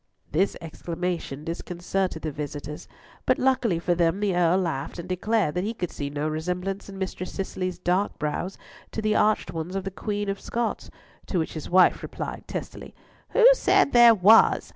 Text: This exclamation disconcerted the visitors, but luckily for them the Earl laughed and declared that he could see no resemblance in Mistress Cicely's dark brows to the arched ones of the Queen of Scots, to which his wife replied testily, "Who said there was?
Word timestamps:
This 0.31 0.57
exclamation 0.61 1.43
disconcerted 1.43 2.23
the 2.23 2.31
visitors, 2.31 2.87
but 3.27 3.37
luckily 3.37 3.77
for 3.77 3.93
them 3.93 4.19
the 4.19 4.35
Earl 4.35 4.57
laughed 4.57 4.97
and 4.97 5.07
declared 5.07 5.53
that 5.53 5.63
he 5.63 5.75
could 5.75 5.91
see 5.91 6.09
no 6.09 6.27
resemblance 6.27 6.89
in 6.89 6.97
Mistress 6.97 7.31
Cicely's 7.31 7.77
dark 7.77 8.17
brows 8.17 8.57
to 8.93 9.01
the 9.03 9.15
arched 9.15 9.51
ones 9.53 9.75
of 9.75 9.83
the 9.83 9.91
Queen 9.91 10.27
of 10.27 10.41
Scots, 10.41 10.89
to 11.27 11.37
which 11.37 11.53
his 11.53 11.69
wife 11.69 12.01
replied 12.01 12.45
testily, 12.47 12.95
"Who 13.33 13.45
said 13.53 13.91
there 13.91 14.15
was? 14.15 14.69